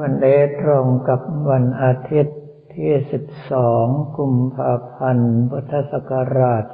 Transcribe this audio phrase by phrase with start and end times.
[0.00, 0.26] วันเด
[0.60, 2.38] ตรงกับวันอาทิตย์
[2.74, 2.92] ที่
[3.54, 6.70] 12 กุมภาพันธ์ พุทธศักราช 2566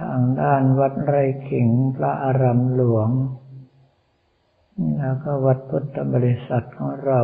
[0.00, 3.08] ทางด้านวัดไร่ขิงพระอารามหลวง
[4.98, 7.20] แล้วก็วัดพุทธบริษัทของเรา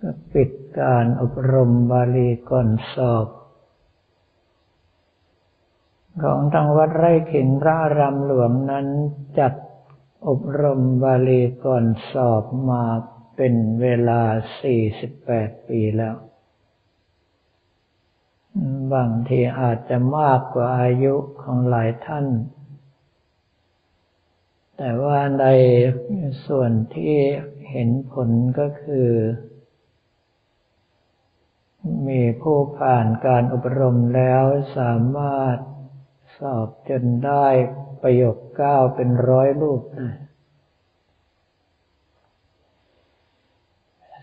[0.00, 0.50] ก็ปิด
[0.80, 3.26] การอบรมบาลีก่อนสอบ
[6.22, 8.86] ของทางวัดไร่ขิงพระอารามหลวงนั้น
[9.38, 9.52] จัด
[10.26, 12.84] อบรมบาลีก่อนสอบมา
[13.36, 14.22] เป็นเวลา
[14.94, 16.16] 48 ปีแล้ว
[18.94, 22.26] บางทีอาจจะมากกว่าอายุของหลายท่าน
[24.76, 25.46] แต่ว่าใน
[26.46, 27.16] ส่วนที่
[27.70, 29.10] เห็นผลก็คือ
[32.08, 34.44] มีผู้ผ่านการอบรมแล้ว
[34.78, 35.56] สามารถ
[36.40, 37.46] สอบจนได้
[38.02, 40.12] ประโยคเก้าเป็นร้อยรูปนะ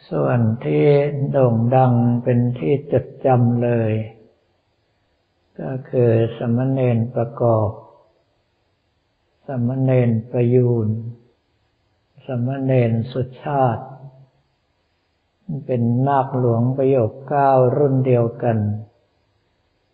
[0.09, 0.85] ส่วนที่
[1.31, 3.93] โด่งดังเป็นที่จดจำเลย
[5.61, 7.69] ก็คือสมณเณรประกอบ
[9.47, 10.87] สมณเณรประยูน
[12.25, 13.85] สมณเณรสุชาติ
[15.65, 18.57] เป็นนาคหลวงประโยคเก้ารุ่นเดียวกัน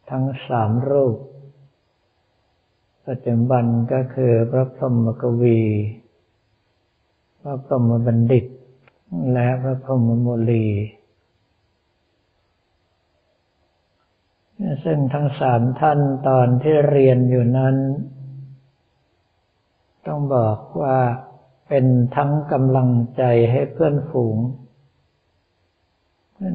[0.10, 1.18] ทั้งสามรูป
[3.08, 5.62] ปัจจุบันก็คือพระพรหมกวี
[7.42, 8.46] พระพรหมบัณฑิต
[9.34, 10.68] และพระพรหมโมลี
[14.84, 17.76] ซึ่งทั้งสามท่านตอนที่เรียนอยู่นั้น
[20.08, 20.98] ต้องบอกว่า
[21.68, 24.38] เป็นทั้งกำลังใจให้เพื่อนฝูง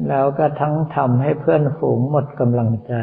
[0.09, 2.93] แล้วก็ทั้งทำให้เพื่อนฝูงหมดกำลังใจ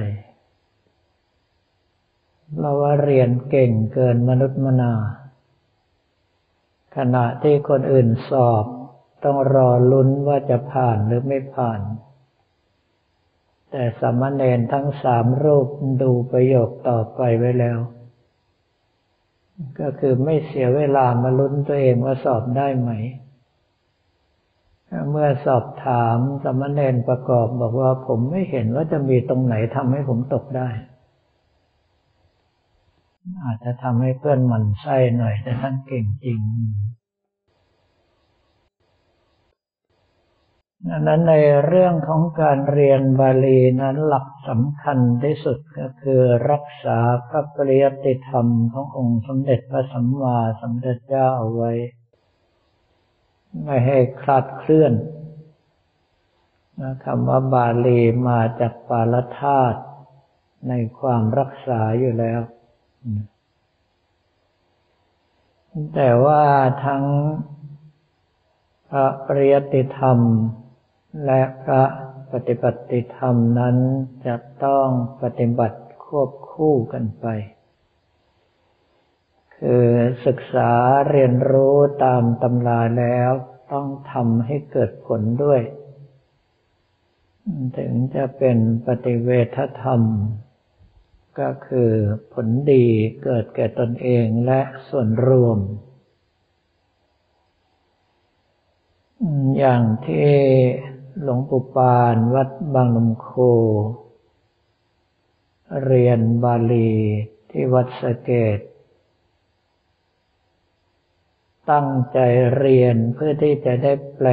[2.59, 4.93] เราว่าเรียนเก่งเกินมนุษย์มนา
[6.97, 8.65] ขณะที่คนอื่นสอบ
[9.25, 11.81] ต้องรอลุ้นว่าจะผ่านหรือไม่ผ่าน
[13.71, 15.69] แต่สามเณรทั้งสามรูป
[16.03, 17.79] ดูประโยคต่อไปไว้แล้ว
[19.81, 22.91] ก็คือไม่เสียเวลามาลุ้นตัวเองว่าสอบได้ไหม
[25.11, 30.69] เมื่อสอบถามสมณเณรประกอบบอกว่าผมไม่เห็นว่าจะมีตรงไหนทำให้ผมตกได้
[33.45, 36.41] อาจจะทำให้เพื่อนมันไส้หน่อย แต่ท่านเก่งจริง
[40.89, 41.35] ดังนั้นใน
[41.67, 46.99] เรื่องของการเรียนบาลีนั้นหลักสำคัญที่สุดก็คือรักษา
[47.29, 51.73] พระปริยติธรรมขององค์สมเด็จพระสัมมาสัมพุทธเจ้าเอาไว้
[53.65, 54.93] ไม่ให้คลาดเคลื่อน
[57.05, 59.81] คำว่าบาลีมาจากปาลธาตุ
[60.69, 62.41] ในความรักษาอยู่แล้ว
[65.95, 66.45] แต่ว่า
[66.85, 67.05] ทั้ง
[68.89, 70.19] พระปริยติธรรม
[71.27, 71.85] และพระ
[72.33, 73.77] ปฏิบัติธรรมนั้น
[74.27, 74.89] จะต้อง
[75.23, 77.27] ปฏิบัติควบคู่กันไป
[79.57, 79.87] คือ
[80.27, 80.73] ศึกษา
[81.11, 83.31] เรียนรู้ตามตำราแล้ว
[83.73, 85.61] ต้องทำให้เกิดผลด้วย
[87.79, 90.01] ถึงจะเป็นปฏิเวทธรรม
[91.39, 91.93] ก็คือ
[92.33, 92.87] ผลดี
[93.23, 95.59] เกิดแก่ตนเองและส่วนรวม
[99.59, 100.33] อย่างที่
[101.23, 103.31] หลวงปู่ปานวัดบางนมโค
[105.85, 106.93] เรียนบาลี
[107.51, 108.59] ที่วัดสเกต
[111.71, 112.19] ตั้งใจ
[112.57, 114.29] เรียนเพื่อที่จะได้แปล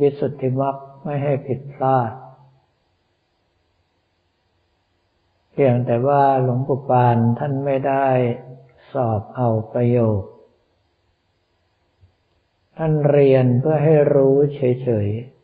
[0.00, 2.10] วิสุทธิมรรคไม่ให้ผิดพลาด
[5.58, 8.06] พียงแต่ว่าหลวงปู่ปานท่านไม่ได้
[8.92, 10.20] สอบเอาประโยค
[12.76, 15.36] ท่านเรียนเพื่อให้รู้เฉยๆ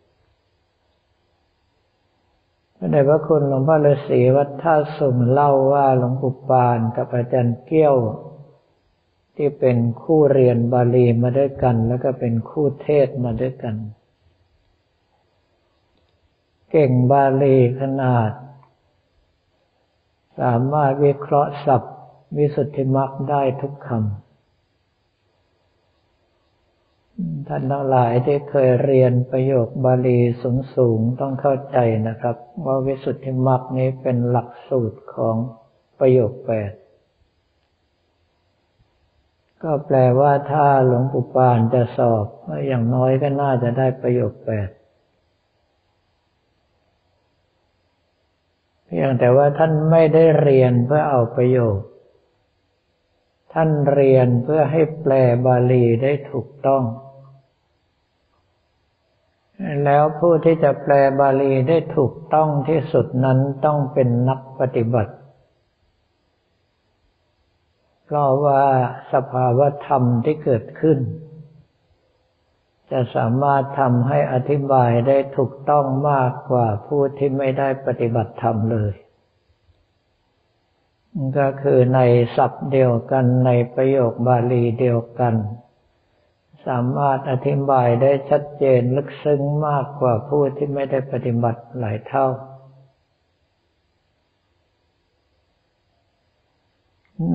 [2.76, 7.96] พระเดชพระคุณหลวงพ่อฤาษีวัดท่าสุงเล่าว่าหลวงปู่ปานกับอาจารย์เกี้ยว
[9.36, 13.76] ที่เป็นคู่เรียนบาลีมาด้วยกัน แล้วก็เป็นคู่เทศมาด้วยกัน
[16.70, 21.94] เก่งบาลีขนาดามารถวิเคราะห์ศัพท์
[22.36, 24.00] วิสุทธิมรรคได้ทุกคำ
[27.48, 30.18] ท่านทั้งหลายที่เคยเรียนประโยคบาลี
[30.76, 31.78] สูงๆต้องเข้าใจ
[32.08, 32.36] นะครับ
[32.66, 35.36] ว่าวิสุทธิมรรคนี้เป็นหลักสูตรของ
[35.98, 36.72] ประโยคแปด
[39.62, 42.26] ก็แปลว่าถ้าหลวงปู่ปานจะสอบ
[42.66, 44.68] อย่างน้อยก็น่าจะได้ประโยคแปด
[48.94, 51.88] พียงแต่ว่าท่านไม่ได้เรียนเพื่อเอาประโยชน์
[53.52, 55.12] ท่านเรียนเพื่อให้แปล
[55.46, 56.82] บาลีได้ถูกต้อง
[59.84, 65.14] แล้วผู้ที่จะแปลบาลีได้ถูกต้องที่สุดนั้นต้องเป็นนักปฏิบัติ
[68.04, 68.64] เพราะว่า
[69.12, 70.98] สภาวธรรมที่เกิดขึ้น
[72.92, 78.92] จะสามารถทำให้อธิบายได้ถูกต้องมากกว่าผู้ที่ไม่ได้ปฏิบัติธรรมเลย
[81.38, 82.00] ก็คือใน
[82.36, 85.34] ศัพท์เดียวกันในประโยคบาลีเดียวกัน
[86.66, 92.26] สามารถอธิบายได้ชัดเจนลึกซึ้งมากกว่าผู้ที่ไม่ได้ปฏิบัติหลายเท่า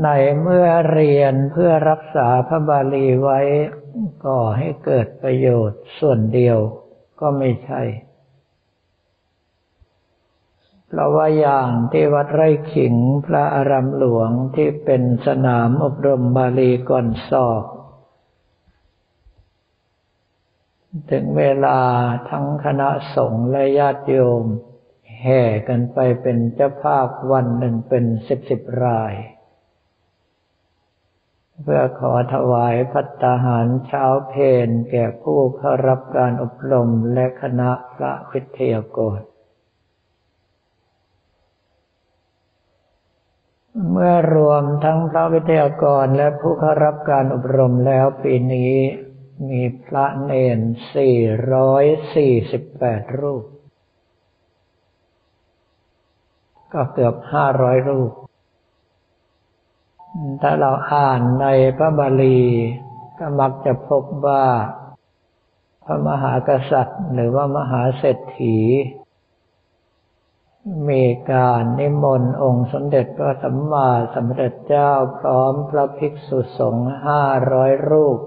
[0.04, 0.10] ใน
[0.42, 3.40] เมื่อเรียนเพื่อรักษาพระบาลีไว้
[4.26, 6.58] ก็ให้เกิดประโยชน์ส่วนเดียว
[7.20, 7.82] ก็ไม่ใช่
[10.88, 12.94] เพราะว่าอย่างที่วัดไร่ขิง
[13.26, 17.64] พระอารามหลวงที่เป็นสนามอบรมบาลีก่อนสอบ
[21.12, 21.80] ถึงเวลา
[22.30, 24.44] ทั้งคณะสงฆ์และญาติโยม
[25.22, 29.14] แห่กันไปเป็นเจ้าภาพวันหนึ่งเป็นสิบสิบราย
[31.62, 34.34] เพื่อขอถวายพัตตาหารเช้าเพ
[34.68, 39.20] นแก่ผู้เข้ารับการอบรมและคณะพระวิทยากร
[43.92, 48.74] เมื่อรวมทั้งพระวิทยากรและผู้เข้ารับการอบรมแล้วปีนี้
[49.50, 50.60] มีพระเนน
[52.28, 53.44] 448 รูป
[56.74, 57.16] ก็เกือบ
[57.52, 58.12] 500 รูป
[60.42, 62.42] ถ้าเราอ่านในพระบาลี
[63.20, 64.46] ก็มักจะพบว่า
[65.84, 68.58] พระมหากษัตริย์ หรือว่ามหาเศรษฐี
[70.90, 77.22] มีการนิมนต์องค์สมเด็จพระสัมมาสัมพุทธเจ้าพร้อมพระภิกษุสงฆ์ห้า
[77.52, 78.20] ร้อยรูป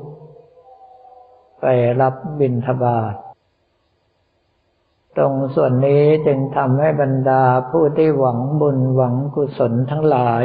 [1.60, 1.64] ไป
[2.00, 3.14] รับบิณฑบาต
[5.16, 10.44] ตรงส่วนนี้จึงทำให้บรรดาผู้ที่หวังบุญหวังกุศลทั้งหลาย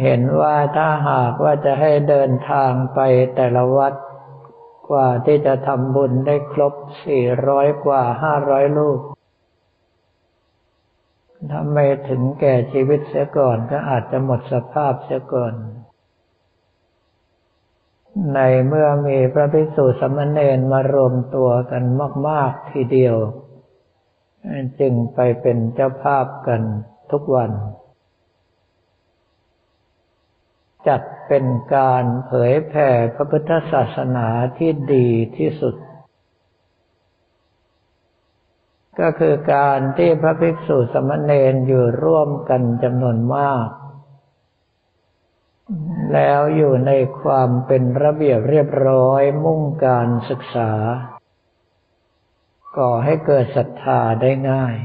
[0.00, 3.00] เห็นว่าถ้าหากว่าจะให้เดินทางไป
[3.36, 3.94] แต่ละวัด
[4.90, 6.74] กว่าที่จะทำบุญได้ครบ
[7.04, 9.00] สี่ร้อยกว่าห้าร้อยลูก
[11.50, 15.54] ถ้าไม่ถึงแก่ชีวิตเสียก่อนก็อาจจะหมดสภาพเสียก่อน
[18.34, 21.84] ในเมื่อมีพระภิกษุสมณเณรมารวมตัวกัน
[22.28, 23.16] มาก ๆทีเดียว
[24.80, 26.62] จึงไปเป็นเจ้าภาพกัน
[27.10, 27.50] ทุกวัน
[30.88, 31.44] จัดเป็น
[31.74, 34.28] การเผยแผ่พระพุทธศาสนา
[34.58, 35.74] ที่ดีที่สุด
[39.00, 43.66] ก็คือการที่พระภิกษุสมณเณรอยู่ร่วมกันจำนวนมาก
[46.12, 50.72] แล้วอยู่ในความเป็นระเบียบเรียบร้อยมุ่งการศึกษา
[52.78, 54.76] ก่อให้เกิดศรัทธาได้ง่าย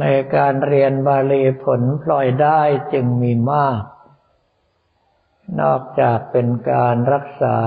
[0.00, 0.04] ใน
[0.36, 2.60] การเรียนบาลีผลพลอยได้
[2.92, 3.82] จึงมีมาก
[5.60, 7.58] นอกจากเป็นการรักษา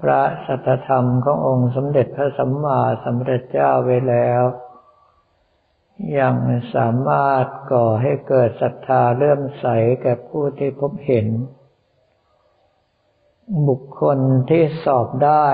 [0.00, 4.42] พระสัทธรรมขององค์สมเด็จพระสัมมาสัมพุทธเจ้าไว้แล้ว
[6.18, 6.34] ยัง
[6.74, 9.66] สามารถก่อให้เกิดศรัทธาเลื่มใส
[10.02, 11.26] แก่ผู้ที่พบเห็น
[13.68, 14.18] บุคคล
[14.50, 15.48] ที่สอบได้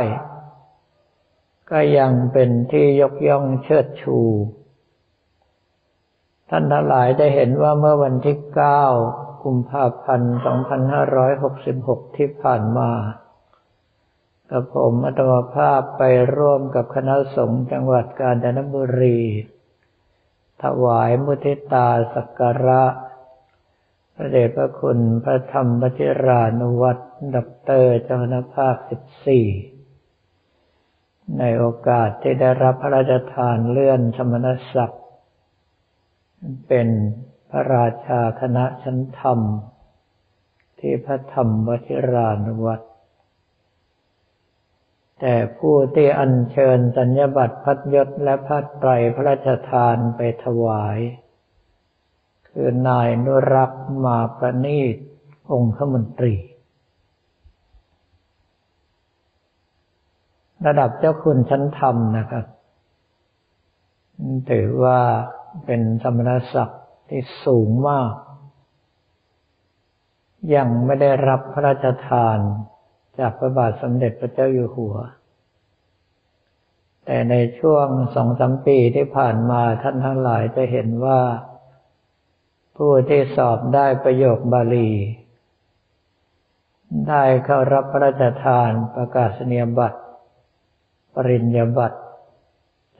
[1.71, 4.19] ก็ยังเป็นที่ยกย่องเชิดชู
[6.53, 8.39] ท่านทั้งหลายได้เห็นว่าเมื่อวันที่
[8.89, 10.35] 9 กุมภาพันธ์
[11.27, 12.91] 2566 ที่ผ่านมา
[14.51, 16.03] กับผมอัตมภาพไป
[16.37, 19.21] ร่วมกับคณะสงฆ์จังหวัดกาญจนบุรี
[20.63, 22.85] ถวายมุทิตาสักการะ
[24.15, 27.03] พระเดชพระคุณพระธรรมปฏิรานุวัตร
[27.35, 29.47] ดับเตอร์เจ้าคณะภาคสิบสี่
[31.39, 35.00] ในโอกาสที่ได้รับพระราชทานเลื่อนสมณศักดิ์
[36.69, 36.89] เป็น
[37.51, 39.39] พระราชาคณะชั้นธรรม
[40.79, 42.85] ที่พระธรรมวชิรานุวัตร
[45.21, 50.99] แต่ผู้ที่อัญเชิญสัญญบัตรพัดยศและพัดไตรพระราชทานไปถวาย
[52.49, 54.97] คือนายนุรักษ์มาประนีต
[55.51, 56.35] องคมนตรี
[60.67, 62.45] ระดับเจ้าคุณชั้นธรรมนะครับ
[64.51, 65.01] ถือว่า
[65.65, 68.13] เป็นสมณศักดิ์ที่สูงมาก
[70.55, 72.39] ยังไม่ได้รับพระราชทาน
[73.19, 74.97] จากพระบาทสมเด็จพระเจ้าอยู่หัว
[77.07, 81.21] แต่ในช่วงสองสามปีที่ผ่านมาท่านทั้งหลายจะเห็นว่า
[82.77, 84.91] ผู้ที่สอบได้ประโยคบาลี
[87.09, 90.01] ได้เข้ารับพระราชทานประกาศนียบัตร
[91.15, 92.01] ปริญญาบัตร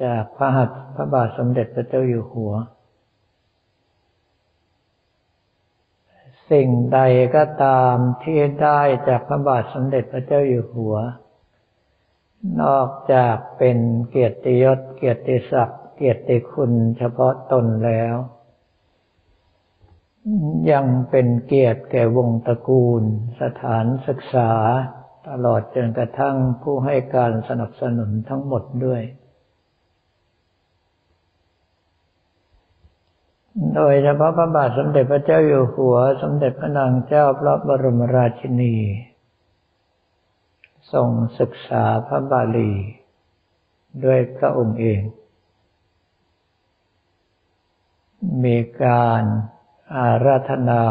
[0.05, 2.53] จากพระหัตถ์พระบาทสมเด็จพระเจ้าอยู่หัว
[6.51, 7.01] สิ่งใด
[7.37, 10.97] ก็ตามที่ได้จากพระบาทสมเด็จพระเจ้าอยู่หัว
[12.63, 13.79] นอกจากเป็น
[14.11, 18.15] เกียรติยศ เกียรติศักดิ์ เกียรติคุณเฉพาะตนแล้ว
[20.71, 23.03] ยังเป็นเกียรติแก่วงตระกูล
[23.41, 24.53] สถานศึกษา
[25.29, 29.03] ตลอดจนกระทั่งผู้ให้การสนับสนุนทั้งหมดด้วย
[33.75, 38.77] โดยเฉพาะพระบาทสมเด็จพระเจ้าอยู่หัว สมเด็จพระนางเจ้าพระบรมราชินี
[40.93, 42.73] ทรงศึกษาพระบาลี
[44.05, 45.01] ด้วยพระองค์เอง
[48.45, 49.23] มีการ
[49.97, 50.83] อาราธนา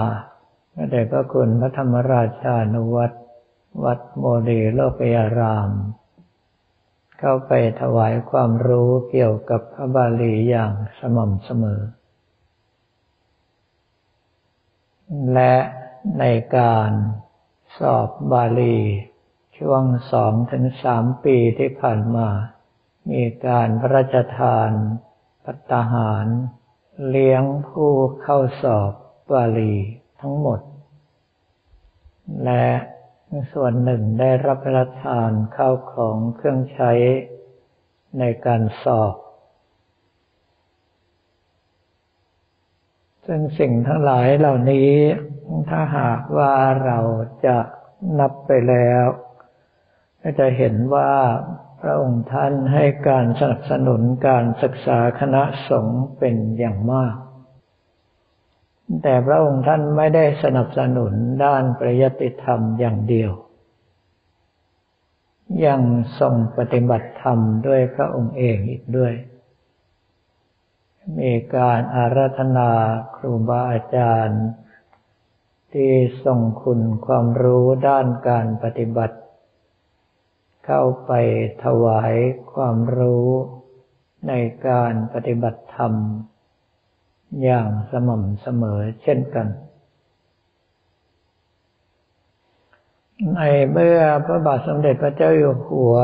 [0.74, 3.18] พระเดชพระคุณพระธรรมราชานุวัตร
[3.84, 5.72] วัดโมดีโลกยาราม
[7.20, 7.52] เข้าไป
[7.82, 11.82] ถวายความรู้เกี่ยวกับพระบาลีอย่างสม่ำเสมอ
[15.34, 15.56] และ
[16.20, 16.26] ใน
[16.58, 16.92] การ
[17.80, 18.80] สอบบาลี
[19.58, 22.30] ช่วงสองถึงสามปีที่ผ่านมา
[23.12, 24.72] มีการพระราชทาน
[25.46, 26.28] ปัตหาร
[27.08, 28.92] เลี้ยงผู้เข้าสอบ
[29.32, 29.76] บาลี
[30.22, 30.60] ทั้งหมด
[32.46, 32.68] และ
[33.54, 36.92] ส่วนหนึ่งได้รับพระราชทานเข้าของเครื่องใช้
[38.20, 39.16] ในการสอบ
[43.32, 44.92] ซึ่งสิ่งทั้งหลายเหล่านี้
[45.70, 46.54] ถ้าหากว่า
[46.86, 47.00] เรา
[47.46, 47.58] จะ
[48.20, 49.06] นับไปแล้ว
[50.22, 51.12] ก็จะเห็นว่า
[51.82, 57.16] พระองค์ท่านให้การสนับสนุนการศึกษาคณะสงฆ์เป็นอย่างมาก
[59.04, 61.14] แต่พระองค์ท่านไม่ได้สนับสนุน
[61.46, 63.32] ด้านปริยติธรรมอย่างเดียว
[65.66, 65.82] ยัง
[66.20, 69.14] ทรงปฏิบัติธรรมด้วยพระองค์เองอีกด้วย
[71.18, 72.72] มีการอาราธนา
[73.16, 74.44] ครูบาอาจารย์
[75.74, 75.92] ที่
[76.26, 79.18] ทรงคุณความรู้ด้านการปฏิบัติ
[80.66, 81.12] เข้าไป
[81.64, 82.14] ถวาย
[82.54, 83.28] ความรู้
[84.28, 84.34] ใน
[84.68, 85.94] การปฏิบัติธรรม
[87.44, 89.48] อย่างสม่ำเสมอเช่นกัน
[93.36, 93.40] ใน
[93.72, 95.96] เมื่อพระบาทสมเด็จพระเจ้าอยู่หัว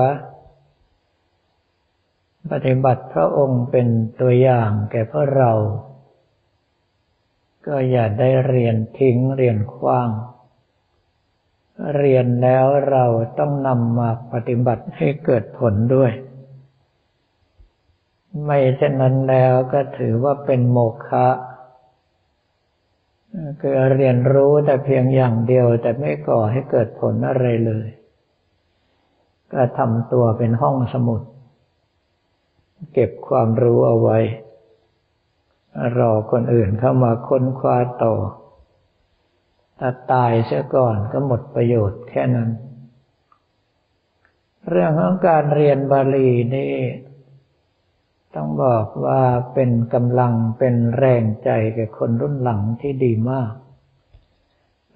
[2.52, 3.88] ปฏิบัติพระองค์เป็น
[4.20, 5.52] ตัวอย่างแก่พวกเรา
[7.68, 10.10] ก็อย่าได้เรียนทิ้งเรียนคว้าง
[11.98, 13.06] เรียนแล้วเรา
[13.40, 16.12] ต้องนำมาปฏิบัติให้เกิดผลด้วย
[18.46, 21.28] ไม่เช่นนั้นแล้วก็ถือว่าเป็นโมฆะ
[23.60, 27.88] คือเรียนรู้แต่เพียงอย่างเดียวแต่ไม่ก่อให้เกิดผลอะไรเลย
[29.54, 31.22] ก็ทำตัวเป็นห้องสมุด
[32.94, 34.20] เก็บความรู้เอาไว้
[35.98, 38.13] รอคนอื่นเข้ามาค้นคว้าต่อ
[39.80, 42.50] ถ้าตายเสียก่อนก็หมดประโยชน์แค่นั้น
[44.70, 46.74] เรื่องของการเรียนบาลีนี่
[48.36, 49.24] ต้องบอกว่า
[49.54, 53.51] เป็นกำลังเป็นแรงใจแก่คนรุ่นหลังที่ดีมาก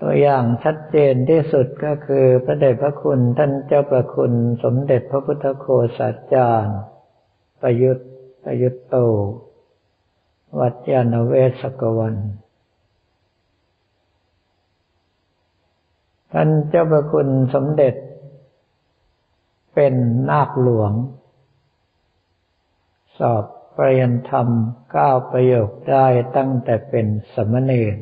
[0.01, 5.65] ตัวอย่างชัดเจนที่สุดก็คือพระเดชพระคุณท่านเจ้าประคุณสมเด็จพระพุทธโฆ
[5.97, 6.79] ษาจารย์
[7.61, 8.07] ประยุทธ์
[8.43, 8.97] ประยุทธ์โต
[10.59, 12.15] วัดยานเวศกวัน
[16.31, 17.95] ท่านเจ้าประคุณสมเด็จ
[19.73, 19.93] เป็น
[20.29, 20.91] นาคหลวง
[23.17, 24.47] สอบปริยนธรรม
[24.95, 27.95] ก้าประโยคได้ตั้งแต่เป็นสมณเณร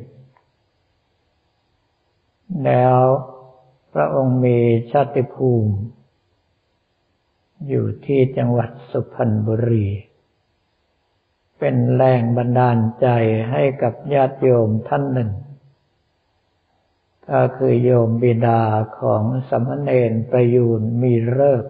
[2.65, 2.97] แล้ว
[3.93, 4.57] พระองค์มี
[4.91, 5.73] ชาติภูมิ
[7.67, 9.87] อยู่ที่จังหวัดสุพรรณบุรี
[11.59, 13.07] เป็นแรงบันดาลใจ
[13.51, 15.31] ให้กับญาติโยมท่านหนึ่ง
[17.29, 18.61] ก็คือโยมบิดา
[18.99, 21.65] ของสมณเณรประยูนมีเลิก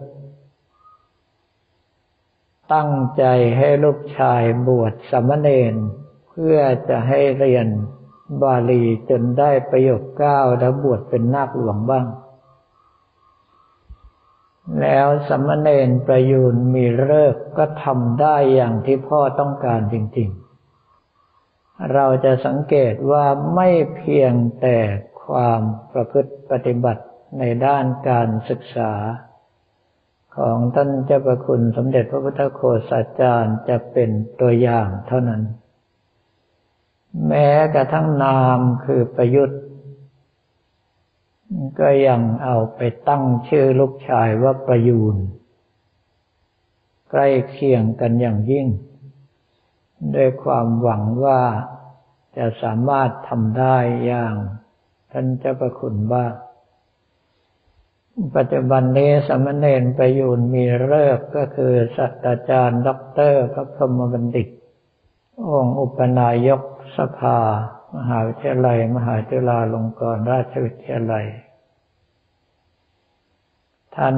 [2.72, 3.24] ตั้งใจ
[3.58, 5.74] ให้ลูกชายบวชสมณเณร
[6.28, 7.68] เพื่อจะให้เรียน
[8.42, 12.06] บาลีจนได้ประโยคเก้าแล้วบวชเป็นนาคหลวงบ้าง
[14.80, 20.28] แล้วสมณเณรประยูนมีเลิกก็ทำได้อย่างที่พ่อต้องการจริง
[21.10, 24.78] ๆ เราจะสังเกตว่าไม่เพียงแต่
[25.24, 25.60] ความ
[25.92, 27.04] ประพฤติปฏิบัติ
[27.38, 28.92] ในด้านการศึกษา
[30.36, 32.60] ของท่านเจ้าประคุณสมเด็จพระพุทธโฆ
[32.90, 34.10] ษาจารย์จะเป็น
[34.40, 35.42] ตัวอย่างเท่านั้น
[37.26, 39.60] แม้กระทั่งนามคือประยุทธ์
[41.80, 45.16] ก็ยังเอาไปตั้งชื่อลูกชายว่าประยูน
[47.10, 48.66] ใกล้เคียงกันอย่างยิ่ง
[50.14, 51.40] ด้วยความหวังว่า
[52.36, 53.76] จะสามารถทำได้
[54.06, 54.34] อย่าง
[55.12, 56.32] ท่านเจ้าประคุณบ้าง
[58.36, 64.48] ปัจจุบันนี้สามเณรประยูร มีฤกษ์ก็คือศาสตราจารย์ดอกเตอร์พระพรหมบัณฑิต
[65.50, 66.62] องค์อุปนายก
[66.96, 67.38] สภา
[67.96, 71.26] มหาวิทยาลัย มหาจุฬาลงกรณราชวิทยาลัย
[73.96, 74.16] ท่าน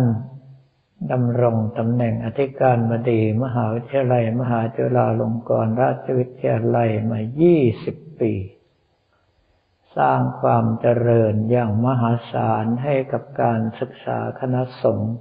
[1.12, 7.21] ดำรงตำแหน่งอธิการบดี มหาวิทยาลัย มหาจุฬาลงกรณราชวิทยาลัยมา
[7.71, 8.33] 20 ปี
[9.97, 15.12] สร้างความเจริญอย่างมหาศาลให้กับการศึกษาคณะสงฆ์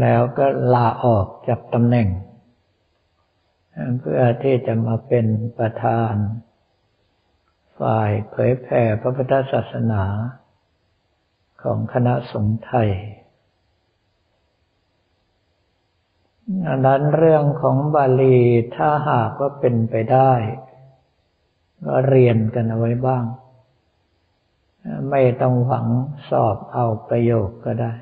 [0.00, 2.08] แล้วก็ลาออกจากตำแหน่ง
[4.00, 5.26] เพื่อที่จะมาเป็น
[5.58, 6.14] ประธาน
[7.78, 10.04] ฝ่ายเผยแผ่พระพุทธศาสนา
[11.62, 12.90] ของคณะสงฆ์ไทย
[16.68, 18.38] อันนั้นเรื่องของบาลี
[18.76, 20.32] ถ้าหากว่าเป็นไปได้
[21.86, 23.24] ก็เรียนกันเอาไว้บ้าง
[25.10, 25.86] ไม่ต้องหวัง
[26.30, 27.92] สอบเอาประโยคก็ได้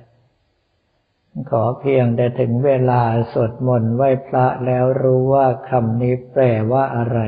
[1.51, 7.21] ขอเพียงแต่ถึงเวลาสวดมนต์ไหว้พระแล้วรู้ว่าคำนี้แปลว่าอะไร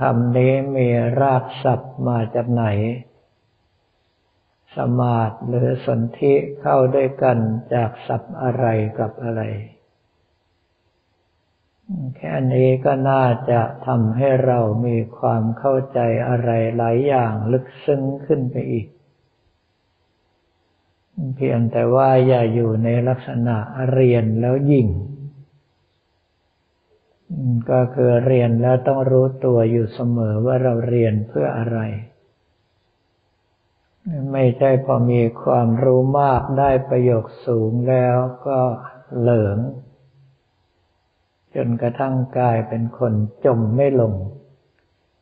[0.00, 0.88] คำนี้มี
[1.20, 2.64] รากศัพท์มาจากไหน
[4.76, 7.38] สมาธิหรือสนธิเข้าด้วยกัน
[7.74, 8.66] จากศัพท์อะไร
[8.98, 9.42] กับอะไร
[12.16, 18.86] แค่นี้ก็น่าจะทำให้เรามีความเข้าใจอะไรหลายอย่างลึกซึ้งขึ้นไปอีก
[21.36, 23.56] เพียงแต่ว่าอย่าอยู่ในลักษณะ
[23.92, 24.88] เรียนแล้วยิง
[27.70, 31.78] ก็คือเรียนแล้วต้องรู้ตัวอยู่เสมอว่าเราเรียนเพื่ออะไร
[34.32, 38.60] ไม่ใช่พอมีความรู้มากได้ประโยคสูงแล้วก็
[39.18, 39.58] เหลิง
[41.54, 43.12] จนกระทั่งกลายเป็นคน
[43.44, 44.14] จมไม่ลง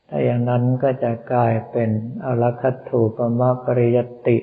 [0.08, 1.90] ถ้าอย่างนั้นก็จะกลายเป็น
[2.24, 4.38] อรคัตถูปมะปริยติ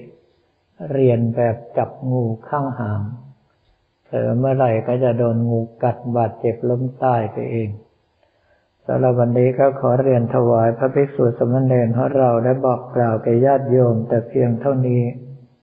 [0.92, 3.02] เรียนแบบจับงูข้างหาง
[4.06, 7.70] เผลอเมื่อไหร่ก็จะโดนงูกัดบาดเจ็บล้มตายไปเอง
[8.86, 15.02] สำหรับวันนี้ก็ขอเรียนถวายพระภิกษุสมณเณรของเราได้บอกกล่าวแก่ญาติโยมแต่เพียงเท่านี้